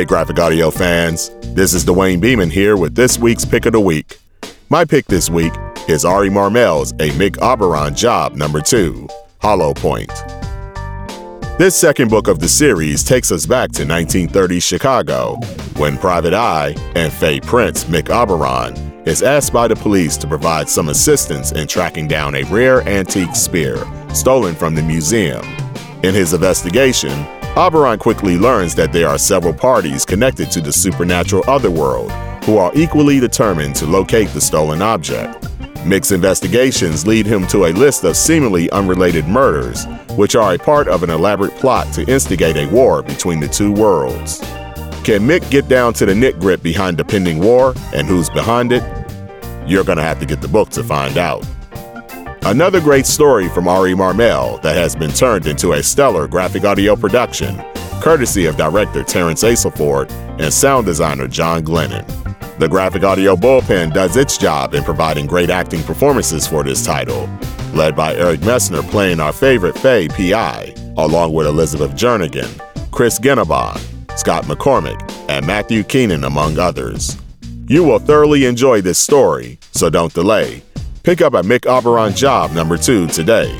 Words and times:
Hey, 0.00 0.06
graphic 0.06 0.38
audio 0.38 0.70
fans. 0.70 1.30
This 1.42 1.74
is 1.74 1.84
Duane 1.84 2.20
Beeman 2.20 2.48
here 2.48 2.78
with 2.78 2.94
this 2.94 3.18
week's 3.18 3.44
pick 3.44 3.66
of 3.66 3.74
the 3.74 3.80
week. 3.80 4.18
My 4.70 4.82
pick 4.82 5.04
this 5.04 5.28
week 5.28 5.52
is 5.88 6.06
Ari 6.06 6.30
Marmel's 6.30 6.92
A 6.92 7.10
Mick 7.18 7.36
Oberon 7.42 7.94
Job 7.94 8.34
Number 8.34 8.62
2, 8.62 9.06
Hallow 9.42 9.74
Point. 9.74 10.10
This 11.58 11.76
second 11.76 12.08
book 12.08 12.28
of 12.28 12.38
the 12.38 12.48
series 12.48 13.04
takes 13.04 13.30
us 13.30 13.44
back 13.44 13.72
to 13.72 13.82
1930s 13.82 14.62
Chicago 14.62 15.36
when 15.76 15.98
Private 15.98 16.32
Eye 16.32 16.74
and 16.94 17.12
Fae 17.12 17.38
Prince 17.40 17.84
Mick 17.84 18.08
Oberon 18.08 18.74
is 19.06 19.22
asked 19.22 19.52
by 19.52 19.68
the 19.68 19.76
police 19.76 20.16
to 20.16 20.26
provide 20.26 20.70
some 20.70 20.88
assistance 20.88 21.52
in 21.52 21.68
tracking 21.68 22.08
down 22.08 22.36
a 22.36 22.44
rare 22.44 22.80
antique 22.88 23.36
spear 23.36 23.76
stolen 24.14 24.54
from 24.54 24.74
the 24.74 24.82
museum. 24.82 25.44
In 26.02 26.14
his 26.14 26.32
investigation, 26.32 27.26
Oberon 27.56 27.98
quickly 27.98 28.38
learns 28.38 28.76
that 28.76 28.92
there 28.92 29.08
are 29.08 29.18
several 29.18 29.52
parties 29.52 30.04
connected 30.04 30.52
to 30.52 30.60
the 30.60 30.72
supernatural 30.72 31.42
otherworld 31.48 32.12
who 32.44 32.58
are 32.58 32.70
equally 32.76 33.18
determined 33.18 33.74
to 33.74 33.86
locate 33.86 34.28
the 34.28 34.40
stolen 34.40 34.80
object. 34.80 35.42
Mick's 35.84 36.12
investigations 36.12 37.08
lead 37.08 37.26
him 37.26 37.46
to 37.48 37.64
a 37.64 37.72
list 37.72 38.04
of 38.04 38.16
seemingly 38.16 38.70
unrelated 38.70 39.26
murders, 39.26 39.84
which 40.10 40.36
are 40.36 40.54
a 40.54 40.58
part 40.58 40.86
of 40.86 41.02
an 41.02 41.10
elaborate 41.10 41.54
plot 41.56 41.92
to 41.94 42.08
instigate 42.08 42.56
a 42.56 42.66
war 42.66 43.02
between 43.02 43.40
the 43.40 43.48
two 43.48 43.72
worlds. 43.72 44.38
Can 45.02 45.26
Mick 45.26 45.50
get 45.50 45.66
down 45.66 45.92
to 45.94 46.06
the 46.06 46.14
nit 46.14 46.38
grit 46.38 46.62
behind 46.62 46.98
the 46.98 47.04
pending 47.04 47.40
war 47.40 47.74
and 47.92 48.06
who's 48.06 48.30
behind 48.30 48.70
it? 48.70 48.84
You're 49.66 49.84
gonna 49.84 50.02
have 50.02 50.20
to 50.20 50.26
get 50.26 50.40
the 50.40 50.48
book 50.48 50.68
to 50.70 50.84
find 50.84 51.18
out. 51.18 51.44
Another 52.42 52.80
great 52.80 53.04
story 53.04 53.50
from 53.50 53.68
Ari 53.68 53.94
Marmel 53.94 54.58
that 54.58 54.74
has 54.74 54.96
been 54.96 55.12
turned 55.12 55.46
into 55.46 55.72
a 55.72 55.82
stellar 55.82 56.26
graphic 56.26 56.64
audio 56.64 56.96
production, 56.96 57.62
courtesy 58.00 58.46
of 58.46 58.56
director 58.56 59.04
Terence 59.04 59.44
Aselford 59.44 60.10
and 60.40 60.52
sound 60.52 60.86
designer 60.86 61.28
John 61.28 61.62
Glennon. 61.62 62.06
The 62.58 62.66
graphic 62.68 63.04
audio 63.04 63.36
bullpen 63.36 63.92
does 63.92 64.16
its 64.16 64.38
job 64.38 64.72
in 64.72 64.82
providing 64.84 65.26
great 65.26 65.50
acting 65.50 65.82
performances 65.82 66.46
for 66.46 66.64
this 66.64 66.84
title, 66.84 67.28
led 67.74 67.94
by 67.94 68.14
Eric 68.16 68.40
Messner 68.40 68.82
playing 68.90 69.20
our 69.20 69.34
favorite 69.34 69.78
fae 69.78 70.08
PI, 70.08 70.74
along 70.96 71.34
with 71.34 71.46
Elizabeth 71.46 71.92
Jernigan, 71.92 72.50
Chris 72.90 73.18
Genebach, 73.18 73.78
Scott 74.18 74.44
McCormick, 74.44 74.98
and 75.28 75.46
Matthew 75.46 75.84
Keenan, 75.84 76.24
among 76.24 76.58
others. 76.58 77.18
You 77.68 77.84
will 77.84 77.98
thoroughly 77.98 78.46
enjoy 78.46 78.80
this 78.80 78.98
story, 78.98 79.58
so 79.72 79.90
don't 79.90 80.12
delay 80.12 80.62
Pick 81.02 81.22
up 81.22 81.32
a 81.32 81.40
Mick 81.40 81.64
Oberon 81.64 82.14
Job 82.14 82.52
number 82.52 82.76
2 82.76 83.06
today. 83.06 83.58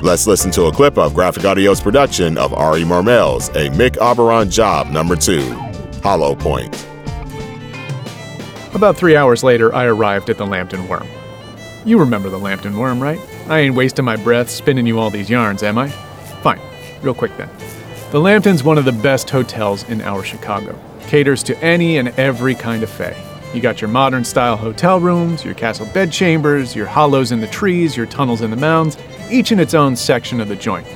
Let's 0.00 0.26
listen 0.26 0.50
to 0.52 0.64
a 0.64 0.72
clip 0.72 0.96
of 0.96 1.12
Graphic 1.12 1.44
Audio's 1.44 1.78
production 1.78 2.38
of 2.38 2.54
Ari 2.54 2.84
Marmel's 2.84 3.48
A 3.50 3.68
Mick 3.68 3.98
Oberon 3.98 4.48
Job 4.48 4.86
number 4.88 5.14
2, 5.14 5.40
Hallow 6.02 6.34
Point. 6.34 6.74
About 8.74 8.96
three 8.96 9.14
hours 9.14 9.44
later, 9.44 9.74
I 9.74 9.84
arrived 9.84 10.30
at 10.30 10.38
the 10.38 10.46
Lambton 10.46 10.88
Worm. 10.88 11.06
You 11.84 11.98
remember 11.98 12.30
the 12.30 12.38
Lambton 12.38 12.78
Worm, 12.78 12.98
right? 12.98 13.20
I 13.46 13.58
ain't 13.58 13.74
wasting 13.74 14.06
my 14.06 14.16
breath 14.16 14.48
spinning 14.48 14.86
you 14.86 14.98
all 14.98 15.10
these 15.10 15.28
yarns, 15.28 15.62
am 15.62 15.76
I? 15.76 15.88
Fine, 16.42 16.60
real 17.02 17.14
quick 17.14 17.36
then. 17.36 17.50
The 18.10 18.20
Lambton's 18.20 18.64
one 18.64 18.78
of 18.78 18.86
the 18.86 18.92
best 18.92 19.28
hotels 19.28 19.86
in 19.90 20.00
our 20.00 20.24
Chicago. 20.24 20.78
Caters 21.08 21.42
to 21.42 21.58
any 21.62 21.98
and 21.98 22.08
every 22.18 22.54
kind 22.54 22.82
of 22.82 22.88
fae. 22.88 23.33
You 23.54 23.60
got 23.60 23.80
your 23.80 23.88
modern 23.88 24.24
style 24.24 24.56
hotel 24.56 24.98
rooms, 24.98 25.44
your 25.44 25.54
castle 25.54 25.86
bedchambers, 25.94 26.74
your 26.74 26.86
hollows 26.86 27.30
in 27.30 27.40
the 27.40 27.46
trees, 27.46 27.96
your 27.96 28.06
tunnels 28.06 28.40
in 28.42 28.50
the 28.50 28.56
mounds, 28.56 28.98
each 29.30 29.52
in 29.52 29.60
its 29.60 29.74
own 29.74 29.94
section 29.94 30.40
of 30.40 30.48
the 30.48 30.56
joint. 30.56 30.88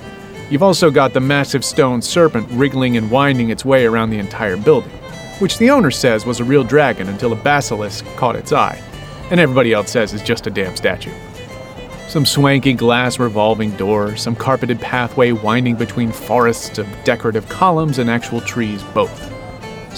You've 0.50 0.65
also 0.65 0.91
got 0.91 1.12
the 1.12 1.20
massive 1.20 1.65
stone 1.65 2.03
serpent 2.03 2.48
wriggling 2.50 2.97
and 2.97 3.12
winding 3.12 3.50
its 3.50 3.65
way 3.65 3.87
around 3.87 4.11
the 4.11 4.19
entire 4.19 4.56
building, 4.56 4.91
which 5.38 5.56
the 5.59 5.71
owner 5.71 5.93
says 5.93 6.27
was 6.27 6.41
a 6.41 6.44
real 6.44 6.65
dragon 6.65 7.09
until 7.09 7.32
a 7.32 7.37
basilisk 7.37 8.05
caught 8.16 8.34
its 8.34 8.53
eye, 8.53 8.82
and 9.31 9.38
everybody 9.38 9.72
else 9.72 9.93
says 9.93 10.12
is 10.12 10.21
just 10.21 10.49
a 10.49 10.50
damn 10.50 10.75
statue. 10.75 11.15
Some 12.09 12.27
swanky 12.27 12.72
glass 12.72 13.21
revolving 13.21 13.71
doors, 13.77 14.21
some 14.21 14.34
carpeted 14.34 14.81
pathway 14.81 15.31
winding 15.31 15.77
between 15.77 16.11
forests 16.11 16.78
of 16.78 16.88
decorative 17.05 17.49
columns 17.49 18.00
and 18.00 18.11
actual 18.11 18.41
trees, 18.41 18.82
both. 18.94 19.38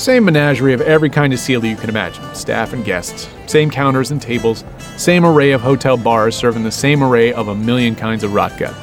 Same 0.01 0.25
menagerie 0.25 0.73
of 0.73 0.81
every 0.81 1.11
kind 1.11 1.31
of 1.35 1.39
Seelie 1.39 1.69
you 1.69 1.77
can 1.77 1.91
imagine 1.91 2.25
staff 2.35 2.73
and 2.73 2.83
guests, 2.87 3.29
same 3.47 3.71
counters 3.71 4.11
and 4.11 4.23
tables, 4.23 4.65
same 4.97 5.27
array 5.27 5.51
of 5.53 5.61
hotel 5.61 5.99
bars 5.99 6.35
serving 6.35 6.63
the 6.63 6.71
same 6.71 7.05
array 7.05 7.35
of 7.35 7.49
a 7.49 7.55
million 7.55 7.95
kinds 7.95 8.25
of 8.25 8.31
rotgut. 8.31 8.75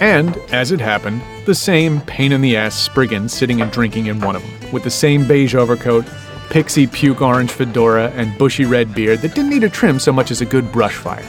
And, 0.00 0.34
as 0.54 0.72
it 0.72 0.80
happened, 0.80 1.20
the 1.44 1.54
same 1.54 2.00
pain 2.00 2.32
in 2.32 2.40
the 2.40 2.56
ass 2.56 2.74
Spriggan 2.74 3.28
sitting 3.28 3.60
and 3.60 3.70
drinking 3.70 4.06
in 4.06 4.18
one 4.22 4.34
of 4.34 4.40
them, 4.40 4.72
with 4.72 4.82
the 4.82 4.90
same 4.90 5.28
beige 5.28 5.54
overcoat, 5.54 6.06
pixie 6.48 6.86
puke 6.86 7.20
orange 7.20 7.50
fedora, 7.50 8.08
and 8.12 8.38
bushy 8.38 8.64
red 8.64 8.94
beard 8.94 9.20
that 9.20 9.34
didn't 9.34 9.50
need 9.50 9.64
a 9.64 9.68
trim 9.68 9.98
so 9.98 10.10
much 10.10 10.30
as 10.30 10.40
a 10.40 10.46
good 10.46 10.72
brush 10.72 10.94
fire. 10.94 11.22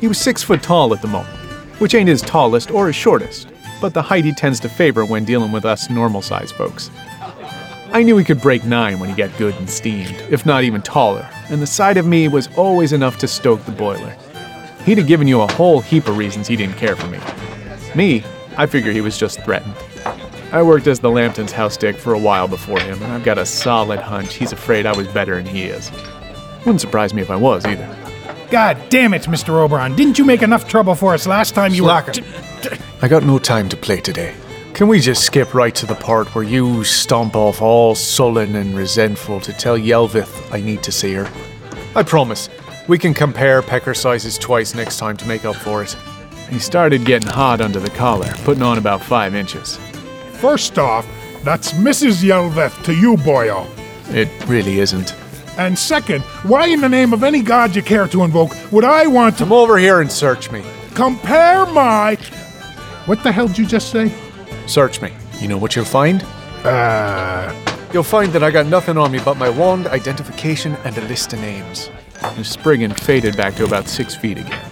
He 0.00 0.06
was 0.06 0.18
six 0.18 0.44
foot 0.44 0.62
tall 0.62 0.94
at 0.94 1.02
the 1.02 1.08
moment, 1.08 1.36
which 1.80 1.96
ain't 1.96 2.08
his 2.08 2.22
tallest 2.22 2.70
or 2.70 2.86
his 2.86 2.94
shortest, 2.94 3.48
but 3.80 3.94
the 3.94 4.02
height 4.02 4.24
he 4.24 4.32
tends 4.32 4.60
to 4.60 4.68
favor 4.68 5.04
when 5.04 5.24
dealing 5.24 5.50
with 5.50 5.64
us 5.64 5.90
normal 5.90 6.22
sized 6.22 6.54
folks. 6.54 6.88
I 7.92 8.04
knew 8.04 8.16
he 8.16 8.24
could 8.24 8.40
break 8.40 8.64
nine 8.64 9.00
when 9.00 9.08
he 9.08 9.16
got 9.16 9.36
good 9.36 9.54
and 9.56 9.68
steamed, 9.68 10.14
if 10.30 10.46
not 10.46 10.62
even 10.62 10.80
taller, 10.80 11.28
and 11.48 11.60
the 11.60 11.66
sight 11.66 11.96
of 11.96 12.06
me 12.06 12.28
was 12.28 12.48
always 12.56 12.92
enough 12.92 13.18
to 13.18 13.28
stoke 13.28 13.64
the 13.64 13.72
boiler. 13.72 14.16
He'd 14.84 14.98
have 14.98 15.08
given 15.08 15.26
you 15.26 15.40
a 15.40 15.52
whole 15.52 15.80
heap 15.80 16.06
of 16.06 16.16
reasons 16.16 16.46
he 16.46 16.54
didn't 16.56 16.76
care 16.76 16.94
for 16.94 17.08
me. 17.08 17.18
Me, 17.96 18.24
I 18.56 18.66
figure 18.66 18.92
he 18.92 19.00
was 19.00 19.18
just 19.18 19.42
threatened. 19.42 19.74
I 20.52 20.62
worked 20.62 20.86
as 20.86 21.00
the 21.00 21.10
Lambton's 21.10 21.52
house 21.52 21.76
dick 21.76 21.96
for 21.96 22.14
a 22.14 22.18
while 22.18 22.46
before 22.46 22.78
him, 22.80 23.02
and 23.02 23.12
I've 23.12 23.24
got 23.24 23.38
a 23.38 23.46
solid 23.46 23.98
hunch 23.98 24.34
he's 24.34 24.52
afraid 24.52 24.86
I 24.86 24.96
was 24.96 25.08
better 25.08 25.34
than 25.36 25.46
he 25.46 25.64
is. 25.64 25.90
Wouldn't 26.60 26.80
surprise 26.80 27.12
me 27.12 27.22
if 27.22 27.30
I 27.30 27.36
was 27.36 27.66
either. 27.66 27.96
God 28.50 28.76
damn 28.88 29.14
it, 29.14 29.22
Mr. 29.22 29.50
Oberon. 29.50 29.96
Didn't 29.96 30.18
you 30.18 30.24
make 30.24 30.42
enough 30.42 30.68
trouble 30.68 30.94
for 30.94 31.14
us 31.14 31.26
last 31.26 31.54
time 31.54 31.72
you 31.72 31.82
Slacker. 31.84 32.20
were. 32.22 32.76
I 33.02 33.08
got 33.08 33.24
no 33.24 33.38
time 33.38 33.68
to 33.68 33.76
play 33.76 34.00
today. 34.00 34.34
Can 34.80 34.88
we 34.88 34.98
just 34.98 35.26
skip 35.26 35.52
right 35.52 35.74
to 35.74 35.84
the 35.84 35.94
part 35.94 36.34
where 36.34 36.42
you 36.42 36.84
stomp 36.84 37.36
off 37.36 37.60
all 37.60 37.94
sullen 37.94 38.56
and 38.56 38.74
resentful 38.74 39.38
to 39.40 39.52
tell 39.52 39.76
Yelvith 39.76 40.50
I 40.54 40.62
need 40.62 40.82
to 40.84 40.90
see 40.90 41.12
her? 41.12 41.30
I 41.94 42.02
promise, 42.02 42.48
we 42.88 42.96
can 42.96 43.12
compare 43.12 43.60
pecker 43.60 43.92
sizes 43.92 44.38
twice 44.38 44.74
next 44.74 44.96
time 44.96 45.18
to 45.18 45.28
make 45.28 45.44
up 45.44 45.56
for 45.56 45.82
it. 45.82 45.94
He 46.48 46.58
started 46.58 47.04
getting 47.04 47.28
hot 47.28 47.60
under 47.60 47.78
the 47.78 47.90
collar, 47.90 48.32
putting 48.36 48.62
on 48.62 48.78
about 48.78 49.02
five 49.02 49.34
inches. 49.34 49.76
First 50.38 50.78
off, 50.78 51.06
that's 51.44 51.72
Mrs. 51.72 52.24
Yelvith 52.24 52.82
to 52.84 52.94
you, 52.94 53.16
boyo. 53.16 53.66
It 54.14 54.30
really 54.48 54.78
isn't. 54.78 55.14
And 55.58 55.78
second, 55.78 56.22
why 56.42 56.68
in 56.68 56.80
the 56.80 56.88
name 56.88 57.12
of 57.12 57.22
any 57.22 57.42
god 57.42 57.76
you 57.76 57.82
care 57.82 58.08
to 58.08 58.24
invoke 58.24 58.52
would 58.72 58.84
I 58.84 59.06
want 59.08 59.36
to. 59.36 59.44
Come 59.44 59.52
over 59.52 59.76
here 59.76 60.00
and 60.00 60.10
search 60.10 60.50
me. 60.50 60.64
Compare 60.94 61.66
my. 61.66 62.16
What 63.04 63.22
the 63.22 63.30
hell 63.30 63.46
did 63.46 63.58
you 63.58 63.66
just 63.66 63.90
say? 63.90 64.10
Search 64.70 65.02
me. 65.02 65.12
You 65.40 65.48
know 65.48 65.58
what 65.58 65.74
you'll 65.74 65.84
find? 65.84 66.22
Uh. 66.62 67.52
You'll 67.92 68.04
find 68.04 68.32
that 68.32 68.44
I 68.44 68.52
got 68.52 68.66
nothing 68.66 68.96
on 68.96 69.10
me 69.10 69.18
but 69.18 69.36
my 69.36 69.48
wand, 69.48 69.88
identification, 69.88 70.76
and 70.84 70.96
a 70.96 71.00
list 71.08 71.32
of 71.32 71.40
names. 71.40 71.90
And 72.22 72.46
Spriggan 72.46 72.92
faded 72.92 73.36
back 73.36 73.56
to 73.56 73.64
about 73.64 73.88
six 73.88 74.14
feet 74.14 74.38
again. 74.38 74.70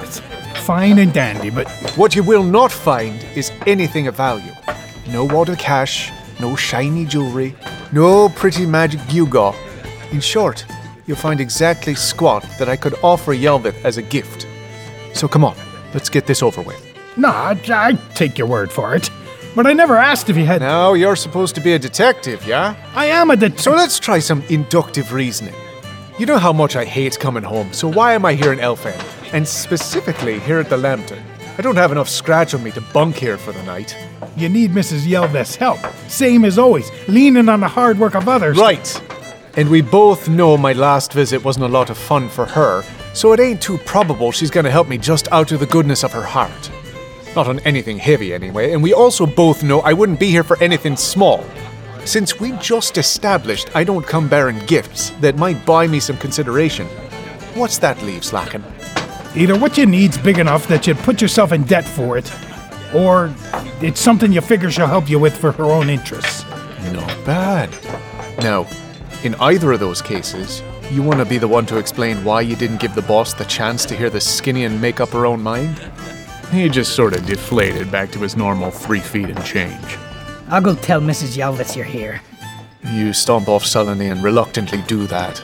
It's 0.00 0.18
fine 0.66 0.98
and 0.98 1.14
dandy, 1.14 1.50
but. 1.50 1.70
What 1.96 2.16
you 2.16 2.24
will 2.24 2.42
not 2.42 2.72
find 2.72 3.24
is 3.36 3.52
anything 3.68 4.08
of 4.08 4.16
value. 4.16 4.52
No 5.10 5.24
wad 5.24 5.48
of 5.48 5.58
cash, 5.58 6.10
no 6.40 6.56
shiny 6.56 7.04
jewelry, 7.04 7.54
no 7.92 8.28
pretty 8.30 8.66
magic 8.66 8.98
gewgaw. 9.02 9.54
In 10.10 10.20
short, 10.20 10.66
you'll 11.06 11.16
find 11.16 11.40
exactly 11.40 11.94
squat 11.94 12.44
that 12.58 12.68
I 12.68 12.74
could 12.74 12.94
offer 13.00 13.32
Yelvith 13.32 13.84
as 13.84 13.96
a 13.96 14.02
gift. 14.02 14.44
So 15.14 15.28
come 15.28 15.44
on, 15.44 15.56
let's 15.94 16.08
get 16.08 16.26
this 16.26 16.42
over 16.42 16.62
with. 16.62 16.82
Nah, 17.16 17.54
I 17.68 17.92
take 18.14 18.36
your 18.36 18.48
word 18.48 18.72
for 18.72 18.96
it. 18.96 19.08
But 19.56 19.66
I 19.66 19.72
never 19.72 19.96
asked 19.96 20.28
if 20.28 20.36
he 20.36 20.44
had. 20.44 20.60
Now 20.60 20.92
you're 20.92 21.16
supposed 21.16 21.54
to 21.54 21.62
be 21.62 21.72
a 21.72 21.78
detective, 21.78 22.46
yeah? 22.46 22.76
I 22.94 23.06
am 23.06 23.30
a 23.30 23.36
detective. 23.36 23.62
So 23.62 23.70
let's 23.72 23.98
try 23.98 24.18
some 24.18 24.42
inductive 24.50 25.14
reasoning. 25.14 25.54
You 26.18 26.26
know 26.26 26.36
how 26.36 26.52
much 26.52 26.76
I 26.76 26.84
hate 26.84 27.18
coming 27.18 27.42
home, 27.42 27.72
so 27.72 27.88
why 27.88 28.12
am 28.12 28.26
I 28.26 28.34
here 28.34 28.52
in 28.52 28.58
Elphame? 28.58 29.02
And 29.32 29.48
specifically 29.48 30.40
here 30.40 30.58
at 30.58 30.68
the 30.68 30.76
Lambton? 30.76 31.22
I 31.56 31.62
don't 31.62 31.76
have 31.76 31.90
enough 31.90 32.08
scratch 32.08 32.52
on 32.52 32.62
me 32.62 32.70
to 32.72 32.82
bunk 32.92 33.16
here 33.16 33.38
for 33.38 33.52
the 33.52 33.62
night. 33.62 33.96
You 34.36 34.50
need 34.50 34.72
Mrs. 34.72 35.08
Yelvith's 35.08 35.56
help. 35.56 35.78
Same 36.06 36.44
as 36.44 36.58
always, 36.58 36.90
leaning 37.08 37.48
on 37.48 37.60
the 37.60 37.68
hard 37.68 37.98
work 37.98 38.14
of 38.14 38.28
others. 38.28 38.58
Right. 38.58 39.02
And 39.56 39.70
we 39.70 39.80
both 39.80 40.28
know 40.28 40.58
my 40.58 40.74
last 40.74 41.14
visit 41.14 41.42
wasn't 41.42 41.64
a 41.64 41.68
lot 41.68 41.88
of 41.88 41.96
fun 41.96 42.28
for 42.28 42.44
her, 42.44 42.84
so 43.14 43.32
it 43.32 43.40
ain't 43.40 43.62
too 43.62 43.78
probable 43.78 44.32
she's 44.32 44.50
gonna 44.50 44.70
help 44.70 44.86
me 44.86 44.98
just 44.98 45.32
out 45.32 45.50
of 45.50 45.60
the 45.60 45.66
goodness 45.66 46.04
of 46.04 46.12
her 46.12 46.24
heart. 46.24 46.70
Not 47.36 47.48
on 47.48 47.58
anything 47.60 47.98
heavy, 47.98 48.32
anyway, 48.32 48.72
and 48.72 48.82
we 48.82 48.94
also 48.94 49.26
both 49.26 49.62
know 49.62 49.80
I 49.80 49.92
wouldn't 49.92 50.18
be 50.18 50.30
here 50.30 50.42
for 50.42 50.58
anything 50.62 50.96
small. 50.96 51.44
Since 52.06 52.40
we 52.40 52.52
just 52.52 52.96
established 52.96 53.68
I 53.76 53.84
don't 53.84 54.06
come 54.06 54.26
bearing 54.26 54.58
gifts 54.60 55.10
that 55.20 55.36
might 55.36 55.66
buy 55.66 55.86
me 55.86 56.00
some 56.00 56.16
consideration, 56.16 56.86
what's 57.54 57.76
that 57.78 58.02
leave, 58.04 58.24
slacking? 58.24 58.64
Either 59.34 59.58
what 59.58 59.76
you 59.76 59.84
need's 59.84 60.16
big 60.16 60.38
enough 60.38 60.66
that 60.68 60.86
you'd 60.86 60.96
put 60.98 61.20
yourself 61.20 61.52
in 61.52 61.64
debt 61.64 61.84
for 61.84 62.16
it, 62.16 62.32
or 62.94 63.34
it's 63.82 64.00
something 64.00 64.32
you 64.32 64.40
figure 64.40 64.70
she'll 64.70 64.86
help 64.86 65.10
you 65.10 65.18
with 65.18 65.36
for 65.36 65.52
her 65.52 65.64
own 65.64 65.90
interests. 65.90 66.42
Not 66.90 67.26
bad. 67.26 67.70
Now, 68.38 68.66
in 69.24 69.34
either 69.40 69.72
of 69.72 69.80
those 69.80 70.00
cases, 70.00 70.62
you 70.90 71.02
want 71.02 71.18
to 71.18 71.26
be 71.26 71.36
the 71.36 71.48
one 71.48 71.66
to 71.66 71.76
explain 71.76 72.24
why 72.24 72.40
you 72.40 72.56
didn't 72.56 72.80
give 72.80 72.94
the 72.94 73.02
boss 73.02 73.34
the 73.34 73.44
chance 73.44 73.84
to 73.86 73.94
hear 73.94 74.08
the 74.08 74.22
skinny 74.22 74.64
and 74.64 74.80
make 74.80 75.00
up 75.00 75.10
her 75.10 75.26
own 75.26 75.42
mind? 75.42 75.82
He 76.50 76.68
just 76.68 76.94
sort 76.94 77.14
of 77.14 77.26
deflated 77.26 77.90
back 77.90 78.10
to 78.12 78.18
his 78.18 78.36
normal 78.36 78.70
three 78.70 79.00
feet 79.00 79.28
and 79.28 79.44
change. 79.44 79.98
I'll 80.48 80.62
go 80.62 80.74
tell 80.74 81.00
Mrs. 81.00 81.36
Yelvis 81.36 81.74
you're 81.74 81.84
here. 81.84 82.22
You 82.84 83.12
stomp 83.12 83.48
off 83.48 83.64
sullenly 83.64 84.08
and 84.08 84.22
reluctantly 84.22 84.82
do 84.82 85.06
that. 85.08 85.42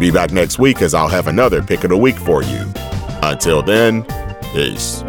Be 0.01 0.11
back 0.11 0.33
next 0.33 0.59
week 0.59 0.83
as 0.83 0.95
I'll 0.95 1.09
have 1.09 1.29
another 1.29 1.63
pick 1.63 1.85
of 1.85 1.91
the 1.91 1.97
week 1.97 2.17
for 2.17 2.43
you. 2.43 2.67
Until 3.23 3.63
then, 3.63 4.05
peace. 4.53 5.05